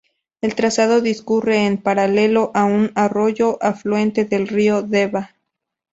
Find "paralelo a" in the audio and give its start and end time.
1.77-2.63